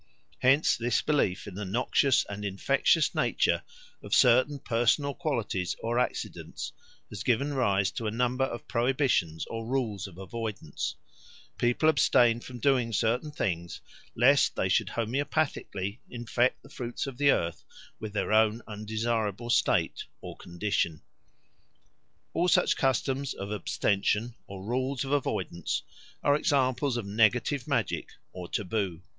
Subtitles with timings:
[0.39, 3.61] Hence this belief in the noxious and infectious nature
[4.01, 6.71] of certain personal qualities or accidents
[7.09, 10.95] has given rise to a number of prohibitions or rules of avoidance:
[11.59, 13.79] people abstain from doing certain things
[14.15, 17.63] lest they should homoeopathically infect the fruits of the earth
[17.99, 21.03] with their own undesirable state or condition.
[22.33, 25.83] All such customs of abstention or rules of avoidance
[26.23, 29.03] are examples of negative magic or taboo.